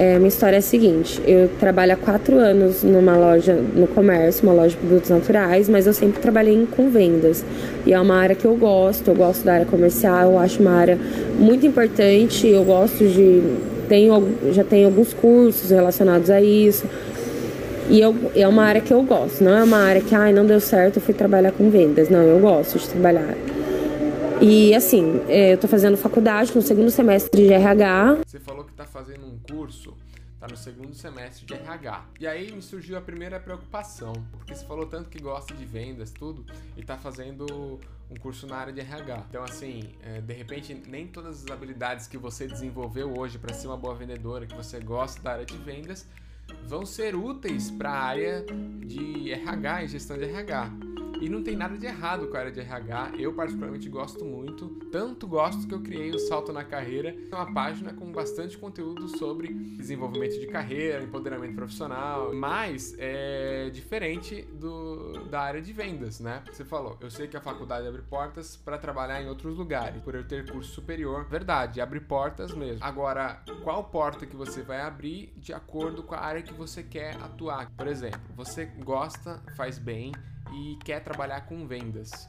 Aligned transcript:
é, 0.00 0.16
minha 0.16 0.28
história 0.28 0.56
é 0.56 0.60
a 0.60 0.62
seguinte: 0.62 1.20
eu 1.26 1.50
trabalho 1.60 1.92
há 1.92 1.96
quatro 1.96 2.38
anos 2.38 2.82
numa 2.82 3.18
loja 3.18 3.52
no 3.52 3.86
comércio, 3.86 4.44
uma 4.44 4.54
loja 4.54 4.70
de 4.70 4.76
produtos 4.78 5.10
naturais, 5.10 5.68
mas 5.68 5.86
eu 5.86 5.92
sempre 5.92 6.22
trabalhei 6.22 6.66
com 6.74 6.88
vendas. 6.88 7.44
E 7.84 7.92
é 7.92 8.00
uma 8.00 8.14
área 8.14 8.34
que 8.34 8.46
eu 8.46 8.56
gosto, 8.56 9.08
eu 9.08 9.14
gosto 9.14 9.44
da 9.44 9.52
área 9.52 9.66
comercial, 9.66 10.32
eu 10.32 10.38
acho 10.38 10.62
uma 10.62 10.70
área 10.70 10.98
muito 11.38 11.66
importante, 11.66 12.48
eu 12.48 12.64
gosto 12.64 13.06
de. 13.06 13.42
Tenho, 13.90 14.26
já 14.52 14.64
tenho 14.64 14.86
alguns 14.86 15.12
cursos 15.12 15.70
relacionados 15.70 16.30
a 16.30 16.40
isso. 16.40 16.86
E 17.90 18.00
eu, 18.00 18.14
é 18.34 18.48
uma 18.48 18.62
área 18.62 18.80
que 18.80 18.94
eu 18.94 19.02
gosto, 19.02 19.44
não 19.44 19.54
é 19.54 19.62
uma 19.62 19.80
área 19.80 20.00
que, 20.00 20.14
ai, 20.14 20.32
não 20.32 20.46
deu 20.46 20.60
certo, 20.60 20.96
eu 20.96 21.02
fui 21.02 21.12
trabalhar 21.12 21.52
com 21.52 21.68
vendas. 21.68 22.08
Não, 22.08 22.22
eu 22.22 22.38
gosto 22.38 22.78
de 22.78 22.88
trabalhar. 22.88 23.34
E 24.42 24.74
assim, 24.74 25.20
é, 25.28 25.52
eu 25.52 25.58
tô 25.58 25.68
fazendo 25.68 25.98
faculdade 25.98 26.54
no 26.54 26.62
segundo 26.62 26.90
semestre 26.90 27.46
de 27.46 27.52
RH. 27.52 28.20
Você 28.26 28.40
falou 28.40 28.64
que 28.64 28.72
tá 28.72 28.86
fazendo 28.86 29.26
um 29.26 29.38
curso, 29.38 29.94
tá 30.40 30.48
no 30.48 30.56
segundo 30.56 30.94
semestre 30.94 31.44
de 31.44 31.52
RH. 31.52 32.04
E 32.18 32.26
aí 32.26 32.50
me 32.50 32.62
surgiu 32.62 32.96
a 32.96 33.02
primeira 33.02 33.38
preocupação, 33.38 34.14
porque 34.32 34.54
você 34.54 34.64
falou 34.64 34.86
tanto 34.86 35.10
que 35.10 35.20
gosta 35.20 35.52
de 35.52 35.66
vendas, 35.66 36.10
tudo, 36.10 36.46
e 36.74 36.82
tá 36.82 36.96
fazendo 36.96 37.78
um 38.10 38.16
curso 38.16 38.46
na 38.46 38.56
área 38.56 38.72
de 38.72 38.80
RH. 38.80 39.26
Então, 39.28 39.44
assim, 39.44 39.90
é, 40.02 40.22
de 40.22 40.32
repente, 40.32 40.74
nem 40.88 41.06
todas 41.06 41.44
as 41.44 41.50
habilidades 41.50 42.08
que 42.08 42.16
você 42.16 42.46
desenvolveu 42.46 43.12
hoje 43.18 43.38
para 43.38 43.52
ser 43.52 43.66
uma 43.66 43.76
boa 43.76 43.94
vendedora, 43.94 44.46
que 44.46 44.54
você 44.54 44.80
gosta 44.80 45.20
da 45.20 45.32
área 45.32 45.44
de 45.44 45.56
vendas, 45.58 46.06
vão 46.66 46.86
ser 46.86 47.14
úteis 47.14 47.70
para 47.70 47.90
a 47.90 48.02
área 48.02 48.44
de 48.86 49.32
RH 49.32 49.84
e 49.84 49.88
gestão 49.88 50.16
de 50.16 50.24
RH. 50.24 50.89
E 51.20 51.28
não 51.28 51.42
tem 51.42 51.56
nada 51.56 51.76
de 51.76 51.86
errado 51.86 52.28
com 52.28 52.36
a 52.36 52.40
área 52.40 52.52
de 52.52 52.60
RH. 52.60 53.12
Eu, 53.18 53.32
particularmente, 53.32 53.88
gosto 53.88 54.24
muito. 54.24 54.68
Tanto 54.90 55.26
gosto 55.26 55.66
que 55.66 55.74
eu 55.74 55.80
criei 55.80 56.10
o 56.10 56.18
Salto 56.18 56.52
na 56.52 56.64
Carreira, 56.64 57.14
uma 57.32 57.52
página 57.52 57.92
com 57.92 58.10
bastante 58.12 58.56
conteúdo 58.56 59.08
sobre 59.18 59.52
desenvolvimento 59.52 60.38
de 60.38 60.46
carreira, 60.46 61.02
empoderamento 61.02 61.54
profissional, 61.54 62.34
mas 62.34 62.94
é 62.98 63.70
diferente 63.70 64.42
do, 64.52 65.24
da 65.28 65.40
área 65.40 65.60
de 65.60 65.72
vendas, 65.72 66.20
né? 66.20 66.42
Você 66.50 66.64
falou, 66.64 66.96
eu 67.00 67.10
sei 67.10 67.28
que 67.28 67.36
a 67.36 67.40
faculdade 67.40 67.86
abre 67.86 68.02
portas 68.02 68.56
para 68.56 68.78
trabalhar 68.78 69.22
em 69.22 69.28
outros 69.28 69.56
lugares, 69.56 70.02
por 70.02 70.14
eu 70.14 70.26
ter 70.26 70.50
curso 70.50 70.72
superior. 70.72 71.26
Verdade, 71.28 71.80
abre 71.80 72.00
portas 72.00 72.52
mesmo. 72.54 72.84
Agora, 72.84 73.42
qual 73.62 73.84
porta 73.84 74.26
que 74.26 74.36
você 74.36 74.62
vai 74.62 74.80
abrir 74.80 75.32
de 75.36 75.52
acordo 75.52 76.02
com 76.02 76.14
a 76.14 76.20
área 76.20 76.42
que 76.42 76.52
você 76.52 76.82
quer 76.82 77.16
atuar? 77.16 77.70
Por 77.76 77.86
exemplo, 77.86 78.20
você 78.36 78.66
gosta, 78.66 79.42
faz 79.56 79.78
bem 79.78 80.12
e 80.52 80.76
quer 80.84 81.00
trabalhar 81.00 81.42
com 81.42 81.66
vendas. 81.66 82.28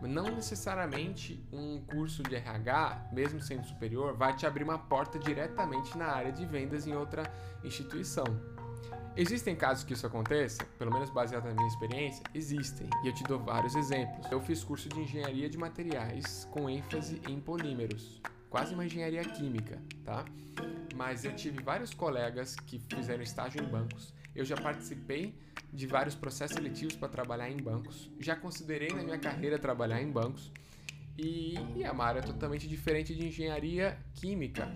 Não 0.00 0.24
necessariamente 0.24 1.46
um 1.52 1.80
curso 1.80 2.22
de 2.24 2.34
RH, 2.34 3.10
mesmo 3.12 3.40
sendo 3.40 3.64
superior, 3.64 4.14
vai 4.14 4.34
te 4.34 4.44
abrir 4.44 4.64
uma 4.64 4.78
porta 4.78 5.18
diretamente 5.18 5.96
na 5.96 6.06
área 6.06 6.32
de 6.32 6.44
vendas 6.44 6.86
em 6.86 6.94
outra 6.94 7.22
instituição. 7.62 8.24
Existem 9.14 9.54
casos 9.54 9.84
que 9.84 9.92
isso 9.92 10.06
aconteça, 10.06 10.64
pelo 10.78 10.90
menos 10.90 11.10
baseado 11.10 11.44
na 11.44 11.54
minha 11.54 11.68
experiência? 11.68 12.24
Existem, 12.34 12.88
e 13.04 13.08
eu 13.08 13.14
te 13.14 13.22
dou 13.24 13.38
vários 13.38 13.74
exemplos. 13.76 14.26
Eu 14.32 14.40
fiz 14.40 14.64
curso 14.64 14.88
de 14.88 15.00
engenharia 15.00 15.48
de 15.50 15.58
materiais 15.58 16.48
com 16.50 16.68
ênfase 16.68 17.20
em 17.28 17.38
polímeros, 17.38 18.22
quase 18.48 18.72
uma 18.74 18.86
engenharia 18.86 19.22
química, 19.22 19.78
tá? 20.02 20.24
Mas 20.96 21.24
eu 21.24 21.36
tive 21.36 21.62
vários 21.62 21.92
colegas 21.92 22.56
que 22.56 22.78
fizeram 22.78 23.22
estágio 23.22 23.62
em 23.62 23.66
bancos. 23.66 24.14
Eu 24.34 24.46
já 24.46 24.56
participei 24.56 25.38
de 25.72 25.86
vários 25.86 26.14
processos 26.14 26.54
seletivos 26.54 26.94
para 26.94 27.08
trabalhar 27.08 27.50
em 27.50 27.56
bancos. 27.56 28.10
Já 28.20 28.36
considerei 28.36 28.90
na 28.90 29.02
minha 29.02 29.18
carreira 29.18 29.58
trabalhar 29.58 30.02
em 30.02 30.10
bancos. 30.10 30.52
E, 31.18 31.54
é 31.82 31.90
uma 31.90 32.04
área 32.04 32.22
totalmente 32.22 32.68
diferente 32.68 33.14
de 33.14 33.26
engenharia 33.26 33.98
química. 34.14 34.70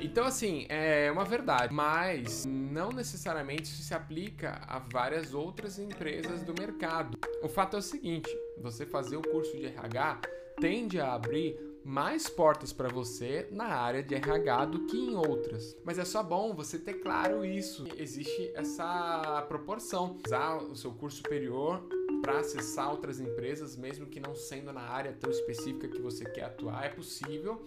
Então, 0.00 0.24
assim, 0.24 0.66
é 0.68 1.10
uma 1.12 1.24
verdade, 1.24 1.72
mas 1.72 2.46
não 2.46 2.90
necessariamente 2.90 3.64
isso 3.64 3.82
se 3.82 3.92
aplica 3.92 4.60
a 4.66 4.78
várias 4.78 5.34
outras 5.34 5.78
empresas 5.78 6.42
do 6.42 6.54
mercado. 6.58 7.18
O 7.42 7.48
fato 7.48 7.76
é 7.76 7.78
o 7.78 7.82
seguinte: 7.82 8.30
você 8.58 8.86
fazer 8.86 9.16
o 9.16 9.22
curso 9.22 9.56
de 9.56 9.66
RH 9.66 10.20
tende 10.60 11.00
a 11.00 11.14
abrir 11.14 11.56
mais 11.84 12.28
portas 12.28 12.72
para 12.72 12.88
você 12.88 13.48
na 13.50 13.66
área 13.66 14.02
de 14.02 14.14
RH 14.14 14.66
do 14.66 14.86
que 14.86 14.96
em 14.96 15.16
outras. 15.16 15.76
Mas 15.84 15.98
é 15.98 16.04
só 16.04 16.22
bom 16.22 16.54
você 16.54 16.78
ter 16.78 16.94
claro 16.94 17.44
isso. 17.44 17.84
Existe 17.96 18.52
essa 18.54 19.44
proporção. 19.48 20.16
Usar 20.24 20.58
o 20.58 20.76
seu 20.76 20.92
curso 20.92 21.18
superior 21.18 21.82
para 22.20 22.38
acessar 22.38 22.90
outras 22.90 23.18
empresas, 23.18 23.76
mesmo 23.76 24.06
que 24.06 24.20
não 24.20 24.34
sendo 24.34 24.72
na 24.72 24.82
área 24.82 25.12
tão 25.12 25.30
específica 25.30 25.88
que 25.88 26.00
você 26.00 26.24
quer 26.24 26.44
atuar, 26.44 26.84
é 26.84 26.88
possível, 26.88 27.60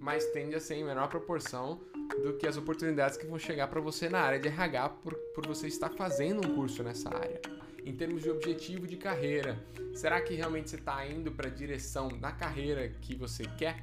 mas 0.00 0.24
tende 0.30 0.54
a 0.54 0.60
ser 0.60 0.76
em 0.76 0.84
menor 0.84 1.08
proporção 1.08 1.80
do 2.22 2.38
que 2.38 2.46
as 2.46 2.56
oportunidades 2.56 3.18
que 3.18 3.26
vão 3.26 3.38
chegar 3.38 3.68
para 3.68 3.80
você 3.80 4.08
na 4.08 4.20
área 4.20 4.38
de 4.38 4.48
RH 4.48 4.88
por, 4.88 5.14
por 5.34 5.46
você 5.46 5.66
estar 5.66 5.90
fazendo 5.90 6.46
um 6.46 6.54
curso 6.54 6.82
nessa 6.82 7.14
área 7.14 7.40
em 7.88 7.96
termos 7.96 8.22
de 8.22 8.30
objetivo 8.30 8.86
de 8.86 8.96
carreira. 8.96 9.58
Será 9.94 10.20
que 10.20 10.34
realmente 10.34 10.68
você 10.68 10.76
está 10.76 11.06
indo 11.06 11.32
para 11.32 11.48
a 11.48 11.50
direção 11.50 12.08
da 12.08 12.30
carreira 12.30 12.86
que 13.00 13.14
você 13.14 13.44
quer? 13.56 13.82